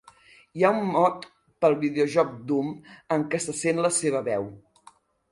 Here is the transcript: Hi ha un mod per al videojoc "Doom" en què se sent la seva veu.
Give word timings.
Hi 0.59 0.63
ha 0.67 0.69
un 0.75 0.79
mod 0.93 1.25
per 1.63 1.67
al 1.67 1.75
videojoc 1.83 2.31
"Doom" 2.51 2.71
en 3.17 3.25
què 3.35 3.41
se 3.45 3.55
sent 3.59 3.83
la 3.87 3.93
seva 3.99 4.23
veu. 4.29 4.49